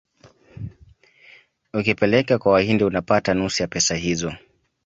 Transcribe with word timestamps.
Ukipeleka 1.73 2.37
kwa 2.39 2.51
wahindi 2.51 2.83
unapata 2.83 3.33
nusu 3.33 3.63
ya 3.63 3.67
pesa 3.67 3.95
hizo 3.95 4.33